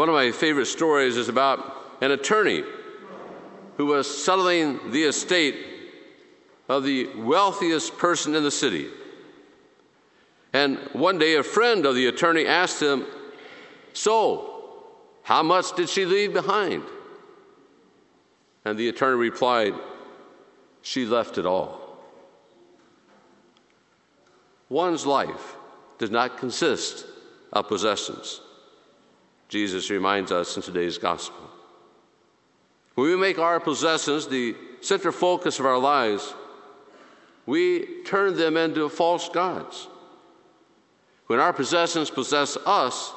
One 0.00 0.08
of 0.08 0.14
my 0.14 0.32
favorite 0.32 0.64
stories 0.64 1.18
is 1.18 1.28
about 1.28 1.76
an 2.00 2.10
attorney 2.10 2.64
who 3.76 3.84
was 3.84 4.08
settling 4.24 4.92
the 4.92 5.02
estate 5.02 5.54
of 6.70 6.84
the 6.84 7.08
wealthiest 7.16 7.98
person 7.98 8.34
in 8.34 8.42
the 8.42 8.50
city. 8.50 8.88
And 10.54 10.78
one 10.94 11.18
day, 11.18 11.34
a 11.34 11.42
friend 11.42 11.84
of 11.84 11.96
the 11.96 12.06
attorney 12.06 12.46
asked 12.46 12.80
him, 12.80 13.04
So, 13.92 14.86
how 15.22 15.42
much 15.42 15.76
did 15.76 15.90
she 15.90 16.06
leave 16.06 16.32
behind? 16.32 16.82
And 18.64 18.78
the 18.78 18.88
attorney 18.88 19.18
replied, 19.18 19.74
She 20.80 21.04
left 21.04 21.36
it 21.36 21.44
all. 21.44 21.98
One's 24.70 25.04
life 25.04 25.56
does 25.98 26.10
not 26.10 26.38
consist 26.38 27.04
of 27.52 27.68
possessions. 27.68 28.40
Jesus 29.50 29.90
reminds 29.90 30.30
us 30.30 30.56
in 30.56 30.62
today's 30.62 30.96
gospel. 30.96 31.50
When 32.94 33.08
we 33.08 33.16
make 33.16 33.40
our 33.40 33.58
possessions 33.58 34.28
the 34.28 34.54
center 34.80 35.10
focus 35.10 35.58
of 35.58 35.66
our 35.66 35.76
lives, 35.76 36.32
we 37.46 38.04
turn 38.04 38.36
them 38.36 38.56
into 38.56 38.88
false 38.88 39.28
gods. 39.28 39.88
When 41.26 41.40
our 41.40 41.52
possessions 41.52 42.10
possess 42.10 42.56
us, 42.64 43.12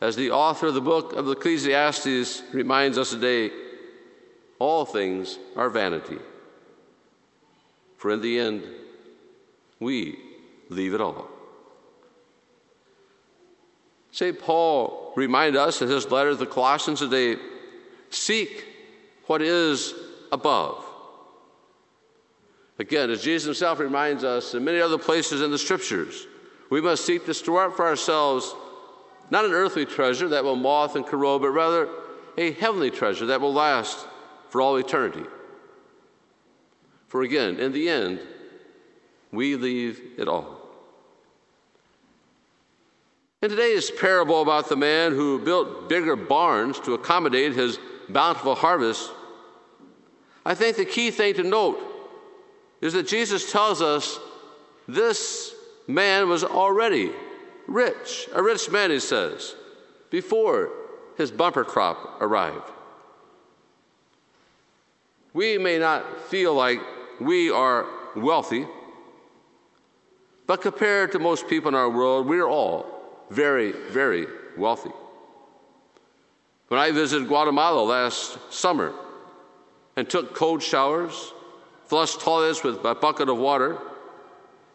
as 0.00 0.16
the 0.16 0.32
author 0.32 0.66
of 0.66 0.74
the 0.74 0.80
book 0.80 1.12
of 1.12 1.28
Ecclesiastes 1.28 2.42
reminds 2.52 2.98
us 2.98 3.10
today, 3.10 3.52
all 4.58 4.84
things 4.84 5.38
are 5.54 5.70
vanity. 5.70 6.18
For 7.98 8.10
in 8.10 8.20
the 8.20 8.36
end, 8.36 8.64
we 9.78 10.18
leave 10.70 10.92
it 10.92 11.00
all. 11.00 11.28
St. 14.10 14.36
Paul 14.36 14.99
reminded 15.16 15.56
us 15.56 15.82
in 15.82 15.88
his 15.88 16.10
letter 16.10 16.30
to 16.30 16.36
the 16.36 16.46
Colossians 16.46 17.00
today 17.00 17.36
seek 18.10 18.64
what 19.26 19.42
is 19.42 19.94
above. 20.32 20.84
Again, 22.78 23.10
as 23.10 23.22
Jesus 23.22 23.44
himself 23.44 23.78
reminds 23.78 24.24
us 24.24 24.54
in 24.54 24.64
many 24.64 24.80
other 24.80 24.98
places 24.98 25.42
in 25.42 25.50
the 25.50 25.58
scriptures, 25.58 26.26
we 26.70 26.80
must 26.80 27.04
seek 27.04 27.26
to 27.26 27.34
store 27.34 27.66
up 27.66 27.76
for 27.76 27.86
ourselves 27.86 28.54
not 29.30 29.44
an 29.44 29.52
earthly 29.52 29.84
treasure 29.84 30.28
that 30.28 30.42
will 30.42 30.56
moth 30.56 30.96
and 30.96 31.06
corrode, 31.06 31.42
but 31.42 31.50
rather 31.50 31.88
a 32.36 32.52
heavenly 32.52 32.90
treasure 32.90 33.26
that 33.26 33.40
will 33.40 33.52
last 33.52 34.06
for 34.48 34.60
all 34.60 34.76
eternity. 34.76 35.24
For 37.06 37.22
again, 37.22 37.58
in 37.58 37.72
the 37.72 37.88
end, 37.88 38.20
we 39.32 39.56
leave 39.56 40.00
it 40.16 40.26
all. 40.26 40.59
In 43.42 43.48
today's 43.48 43.90
parable 43.90 44.42
about 44.42 44.68
the 44.68 44.76
man 44.76 45.12
who 45.12 45.38
built 45.42 45.88
bigger 45.88 46.14
barns 46.14 46.78
to 46.80 46.92
accommodate 46.92 47.54
his 47.54 47.78
bountiful 48.10 48.54
harvest, 48.54 49.10
I 50.44 50.54
think 50.54 50.76
the 50.76 50.84
key 50.84 51.10
thing 51.10 51.32
to 51.34 51.42
note 51.42 51.80
is 52.82 52.92
that 52.92 53.08
Jesus 53.08 53.50
tells 53.50 53.80
us 53.80 54.18
this 54.86 55.54
man 55.86 56.28
was 56.28 56.44
already 56.44 57.12
rich, 57.66 58.28
a 58.34 58.42
rich 58.42 58.70
man, 58.70 58.90
he 58.90 59.00
says, 59.00 59.54
before 60.10 60.70
his 61.16 61.30
bumper 61.30 61.64
crop 61.64 62.20
arrived. 62.20 62.70
We 65.32 65.56
may 65.56 65.78
not 65.78 66.28
feel 66.28 66.52
like 66.52 66.80
we 67.18 67.50
are 67.50 67.86
wealthy, 68.14 68.66
but 70.46 70.60
compared 70.60 71.12
to 71.12 71.18
most 71.18 71.48
people 71.48 71.68
in 71.70 71.74
our 71.74 71.88
world, 71.88 72.26
we're 72.26 72.46
all 72.46 72.99
very, 73.30 73.72
very 73.72 74.26
wealthy. 74.56 74.90
When 76.68 76.78
I 76.78 76.90
visited 76.92 77.28
Guatemala 77.28 77.82
last 77.82 78.38
summer 78.52 78.92
and 79.96 80.08
took 80.08 80.34
cold 80.34 80.62
showers, 80.62 81.32
flushed 81.86 82.20
toilets 82.20 82.62
with 82.62 82.84
a 82.84 82.94
bucket 82.94 83.28
of 83.28 83.38
water, 83.38 83.78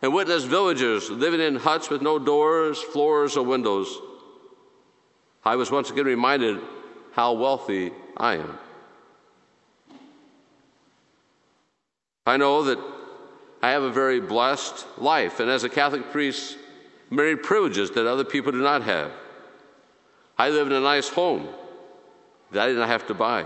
and 0.01 0.13
witnessed 0.13 0.47
villagers 0.47 1.09
living 1.09 1.39
in 1.39 1.55
huts 1.55 1.89
with 1.89 2.01
no 2.01 2.19
doors, 2.19 2.81
floors, 2.81 3.37
or 3.37 3.45
windows, 3.45 3.97
I 5.43 5.55
was 5.55 5.71
once 5.71 5.89
again 5.89 6.05
reminded 6.05 6.59
how 7.13 7.33
wealthy 7.33 7.91
I 8.17 8.35
am. 8.35 8.57
I 12.25 12.37
know 12.37 12.63
that 12.63 12.79
I 13.61 13.71
have 13.71 13.83
a 13.83 13.91
very 13.91 14.19
blessed 14.19 14.85
life, 14.97 15.39
and 15.39 15.49
as 15.49 15.63
a 15.63 15.69
Catholic 15.69 16.11
priest, 16.11 16.57
many 17.09 17.35
privileges 17.35 17.91
that 17.91 18.07
other 18.07 18.23
people 18.23 18.51
do 18.51 18.61
not 18.61 18.83
have. 18.83 19.11
I 20.37 20.49
live 20.49 20.67
in 20.67 20.73
a 20.73 20.81
nice 20.81 21.07
home 21.07 21.47
that 22.51 22.63
I 22.63 22.67
didn't 22.67 22.87
have 22.87 23.07
to 23.07 23.13
buy. 23.13 23.45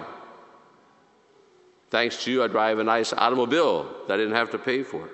Thanks 1.90 2.24
to 2.24 2.32
you, 2.32 2.44
I 2.44 2.48
drive 2.48 2.80
a 2.80 2.84
nice 2.84 3.14
automobile 3.14 3.92
that 4.08 4.14
I 4.14 4.18
didn't 4.18 4.36
have 4.36 4.52
to 4.52 4.60
pay 4.60 4.84
for. 4.84 5.10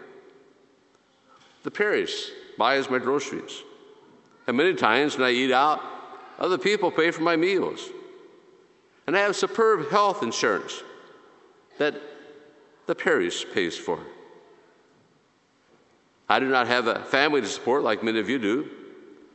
The 1.64 1.72
parish 1.72 2.30
buys 2.58 2.90
my 2.90 3.00
groceries. 3.00 3.64
And 4.48 4.58
many 4.58 4.76
times 4.76 5.18
when 5.18 5.28
I 5.28 5.32
eat 5.32 5.52
out, 5.52 5.82
other 6.38 6.58
people 6.58 6.92
pay 6.92 7.12
for 7.12 7.22
my 7.22 7.36
meals. 7.36 7.90
And 9.08 9.16
I 9.16 9.22
have 9.22 9.36
superb 9.36 9.90
health 9.90 10.22
insurance 10.24 10.84
that 11.78 11.96
the 12.88 12.96
parish 12.96 13.46
pays 13.54 13.78
for. 13.78 14.00
I 16.28 16.40
do 16.40 16.48
not 16.48 16.68
have 16.68 16.88
a 16.88 17.04
family 17.04 17.42
to 17.42 17.48
support 17.48 17.84
like 17.84 18.04
many 18.04 18.20
of 18.20 18.30
you 18.30 18.40
do. 18.40 18.70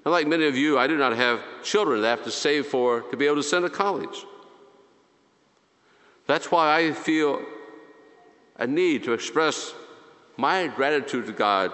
And 0.05 0.12
like 0.12 0.27
many 0.27 0.47
of 0.47 0.56
you, 0.56 0.78
I 0.78 0.87
do 0.87 0.97
not 0.97 1.15
have 1.17 1.41
children 1.62 2.01
that 2.01 2.06
I 2.06 2.11
have 2.11 2.25
to 2.25 2.31
save 2.31 2.67
for 2.67 3.03
to 3.03 3.17
be 3.17 3.27
able 3.27 3.37
to 3.37 3.43
send 3.43 3.65
to 3.65 3.71
college. 3.71 4.25
That's 6.27 6.51
why 6.51 6.77
I 6.77 6.93
feel 6.93 7.43
a 8.56 8.67
need 8.67 9.05
to 9.05 9.12
express 9.12 9.75
my 10.37 10.69
gratitude 10.69 11.27
to 11.27 11.33
God 11.33 11.73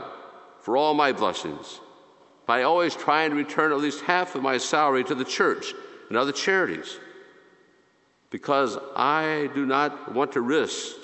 for 0.60 0.76
all 0.76 0.94
my 0.94 1.12
blessings 1.12 1.80
by 2.46 2.62
always 2.62 2.94
trying 2.94 3.30
to 3.30 3.36
return 3.36 3.72
at 3.72 3.78
least 3.78 4.02
half 4.02 4.34
of 4.34 4.42
my 4.42 4.58
salary 4.58 5.04
to 5.04 5.14
the 5.14 5.24
church 5.24 5.74
and 6.08 6.16
other 6.16 6.32
charities. 6.32 6.98
Because 8.30 8.78
I 8.94 9.50
do 9.54 9.66
not 9.66 10.14
want 10.14 10.32
to 10.32 10.40
risk 10.40 10.96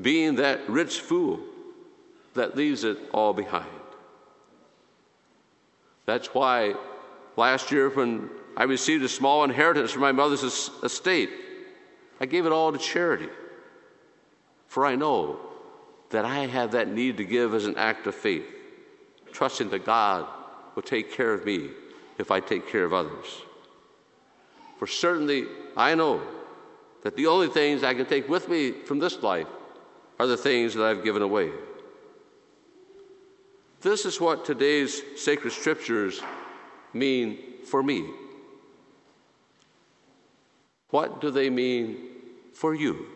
being 0.00 0.36
that 0.36 0.68
rich 0.68 1.00
fool 1.00 1.40
that 2.38 2.56
leaves 2.56 2.84
it 2.84 2.98
all 3.12 3.32
behind. 3.32 3.66
That's 6.06 6.28
why 6.34 6.74
last 7.36 7.70
year, 7.70 7.90
when 7.90 8.30
I 8.56 8.64
received 8.64 9.04
a 9.04 9.08
small 9.08 9.44
inheritance 9.44 9.92
from 9.92 10.02
my 10.02 10.12
mother's 10.12 10.42
estate, 10.42 11.30
I 12.20 12.26
gave 12.26 12.46
it 12.46 12.52
all 12.52 12.72
to 12.72 12.78
charity. 12.78 13.28
For 14.66 14.86
I 14.86 14.96
know 14.96 15.38
that 16.10 16.24
I 16.24 16.46
have 16.46 16.72
that 16.72 16.88
need 16.88 17.18
to 17.18 17.24
give 17.24 17.54
as 17.54 17.66
an 17.66 17.76
act 17.76 18.06
of 18.06 18.14
faith, 18.14 18.46
trusting 19.32 19.70
that 19.70 19.84
God 19.84 20.26
will 20.74 20.82
take 20.82 21.12
care 21.12 21.32
of 21.32 21.44
me 21.44 21.70
if 22.18 22.30
I 22.30 22.40
take 22.40 22.68
care 22.68 22.84
of 22.84 22.92
others. 22.92 23.42
For 24.78 24.86
certainly, 24.86 25.44
I 25.76 25.94
know 25.94 26.22
that 27.02 27.16
the 27.16 27.26
only 27.26 27.48
things 27.48 27.82
I 27.82 27.94
can 27.94 28.06
take 28.06 28.28
with 28.28 28.48
me 28.48 28.72
from 28.72 28.98
this 28.98 29.22
life 29.22 29.46
are 30.18 30.26
the 30.26 30.36
things 30.36 30.74
that 30.74 30.84
I've 30.84 31.04
given 31.04 31.22
away. 31.22 31.50
This 33.80 34.04
is 34.04 34.20
what 34.20 34.44
today's 34.44 35.02
sacred 35.16 35.52
scriptures 35.52 36.20
mean 36.92 37.38
for 37.64 37.82
me. 37.82 38.10
What 40.90 41.20
do 41.20 41.30
they 41.30 41.48
mean 41.48 41.96
for 42.54 42.74
you? 42.74 43.06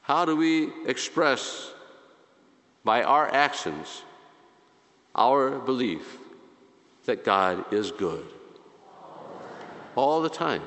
How 0.00 0.24
do 0.24 0.34
we 0.34 0.72
express 0.86 1.72
by 2.84 3.04
our 3.04 3.32
actions 3.32 4.02
our 5.14 5.60
belief 5.60 6.18
that 7.04 7.24
God 7.24 7.72
is 7.72 7.92
good? 7.92 8.24
All 9.94 10.22
the 10.22 10.30
time. 10.30 10.62